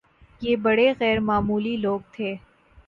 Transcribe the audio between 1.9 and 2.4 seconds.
تھے